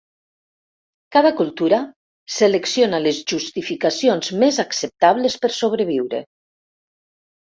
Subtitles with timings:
[1.15, 1.77] Cada cultura
[2.35, 6.23] selecciona les justificacions més acceptables per sobreviure.